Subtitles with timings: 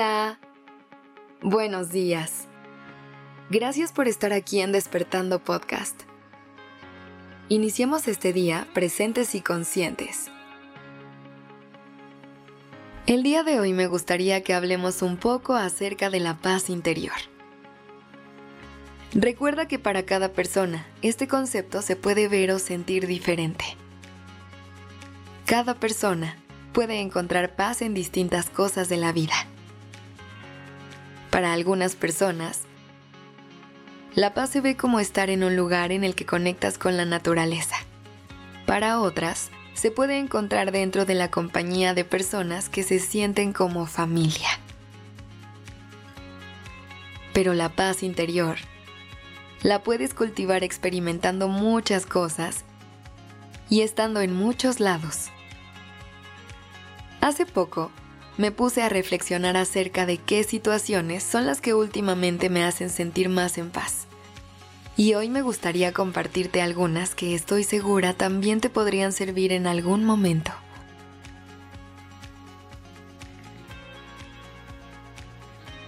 [0.00, 0.38] Hola.
[1.42, 2.46] Buenos días.
[3.50, 6.04] Gracias por estar aquí en Despertando Podcast.
[7.50, 10.30] Iniciemos este día presentes y conscientes.
[13.06, 17.16] El día de hoy me gustaría que hablemos un poco acerca de la paz interior.
[19.12, 23.66] Recuerda que para cada persona este concepto se puede ver o sentir diferente.
[25.44, 26.38] Cada persona
[26.72, 29.34] puede encontrar paz en distintas cosas de la vida.
[31.40, 32.64] Para algunas personas,
[34.14, 37.06] la paz se ve como estar en un lugar en el que conectas con la
[37.06, 37.76] naturaleza.
[38.66, 43.86] Para otras, se puede encontrar dentro de la compañía de personas que se sienten como
[43.86, 44.50] familia.
[47.32, 48.58] Pero la paz interior
[49.62, 52.66] la puedes cultivar experimentando muchas cosas
[53.70, 55.30] y estando en muchos lados.
[57.22, 57.90] Hace poco
[58.40, 63.28] me puse a reflexionar acerca de qué situaciones son las que últimamente me hacen sentir
[63.28, 64.06] más en paz.
[64.96, 70.04] Y hoy me gustaría compartirte algunas que estoy segura también te podrían servir en algún
[70.04, 70.52] momento.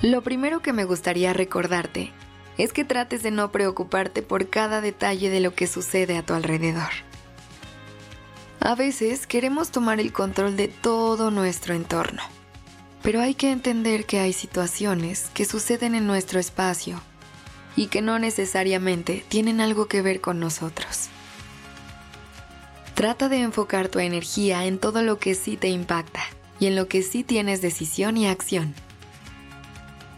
[0.00, 2.12] Lo primero que me gustaría recordarte
[2.56, 6.32] es que trates de no preocuparte por cada detalle de lo que sucede a tu
[6.32, 6.92] alrededor.
[8.60, 12.22] A veces queremos tomar el control de todo nuestro entorno
[13.02, 17.00] pero hay que entender que hay situaciones que suceden en nuestro espacio
[17.76, 21.08] y que no necesariamente tienen algo que ver con nosotros.
[22.94, 26.20] Trata de enfocar tu energía en todo lo que sí te impacta
[26.58, 28.74] y en lo que sí tienes decisión y acción.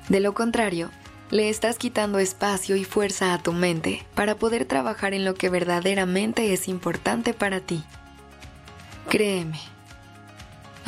[0.08, 0.90] De lo contrario,
[1.30, 5.48] le estás quitando espacio y fuerza a tu mente para poder trabajar en lo que
[5.48, 7.84] verdaderamente es importante para ti.
[9.08, 9.60] Créeme,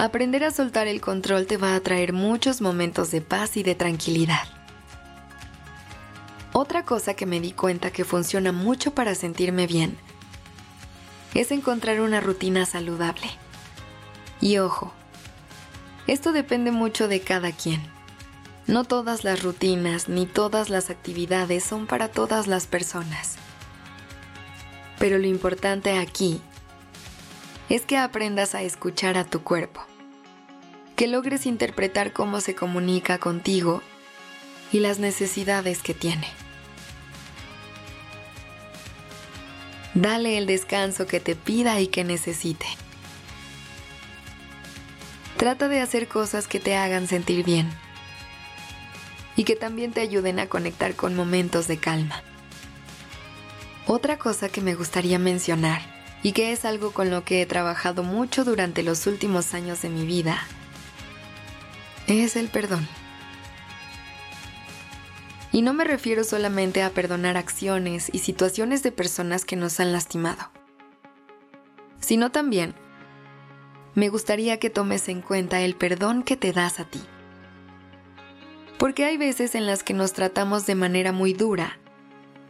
[0.03, 3.77] Aprender a soltar el control te va a traer muchos momentos de paz y de
[3.77, 4.49] tranquilidad.
[6.53, 9.97] Otra cosa que me di cuenta que funciona mucho para sentirme bien
[11.35, 13.29] es encontrar una rutina saludable.
[14.41, 14.93] Y ojo,
[16.09, 17.81] esto depende mucho de cada quien.
[18.67, 23.37] No todas las rutinas ni todas las actividades son para todas las personas.
[24.99, 26.41] Pero lo importante aquí
[27.69, 29.81] es que aprendas a escuchar a tu cuerpo,
[31.03, 33.83] que logres interpretar cómo se comunica contigo
[34.71, 36.29] y las necesidades que tiene.
[39.95, 42.67] Dale el descanso que te pida y que necesite.
[45.37, 47.69] Trata de hacer cosas que te hagan sentir bien
[49.35, 52.23] y que también te ayuden a conectar con momentos de calma.
[53.89, 55.83] Otra cosa que me gustaría mencionar
[56.23, 59.89] y que es algo con lo que he trabajado mucho durante los últimos años de
[59.89, 60.47] mi vida,
[62.07, 62.87] es el perdón.
[65.53, 69.93] Y no me refiero solamente a perdonar acciones y situaciones de personas que nos han
[69.93, 70.51] lastimado,
[72.01, 72.75] sino también
[73.95, 77.01] me gustaría que tomes en cuenta el perdón que te das a ti.
[78.79, 81.79] Porque hay veces en las que nos tratamos de manera muy dura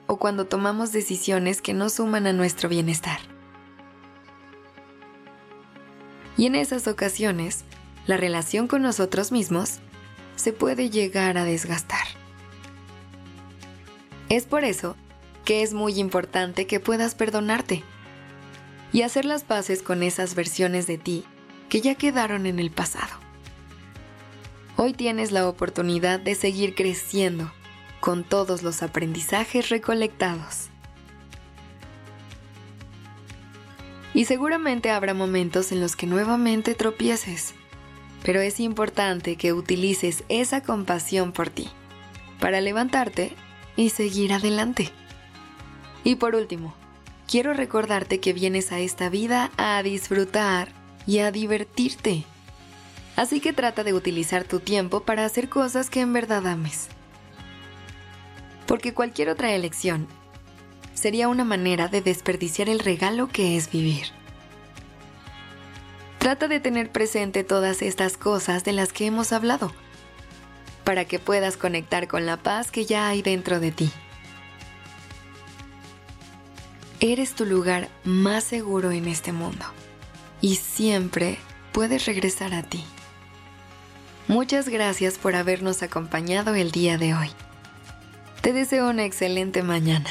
[0.07, 3.19] o cuando tomamos decisiones que no suman a nuestro bienestar.
[6.37, 7.65] Y en esas ocasiones,
[8.07, 9.79] la relación con nosotros mismos
[10.37, 12.07] se puede llegar a desgastar.
[14.29, 14.97] Es por eso
[15.45, 17.83] que es muy importante que puedas perdonarte
[18.93, 21.25] y hacer las paces con esas versiones de ti
[21.69, 23.13] que ya quedaron en el pasado.
[24.77, 27.53] Hoy tienes la oportunidad de seguir creciendo
[28.01, 30.69] con todos los aprendizajes recolectados.
[34.15, 37.55] Y seguramente habrá momentos en los que nuevamente tropieces,
[38.25, 41.69] pero es importante que utilices esa compasión por ti
[42.41, 43.33] para levantarte
[43.77, 44.91] y seguir adelante.
[46.05, 46.75] Y por último,
[47.29, 50.69] quiero recordarte que vienes a esta vida a disfrutar
[51.07, 52.25] y a divertirte.
[53.17, 56.89] Así que trata de utilizar tu tiempo para hacer cosas que en verdad ames.
[58.67, 60.07] Porque cualquier otra elección
[60.95, 64.22] sería una manera de desperdiciar el regalo que es vivir.
[66.23, 69.73] Trata de tener presente todas estas cosas de las que hemos hablado,
[70.85, 73.91] para que puedas conectar con la paz que ya hay dentro de ti.
[77.01, 79.65] Eres tu lugar más seguro en este mundo
[80.41, 81.39] y siempre
[81.73, 82.85] puedes regresar a ti.
[84.29, 87.31] Muchas gracias por habernos acompañado el día de hoy.
[88.43, 90.11] Te deseo una excelente mañana.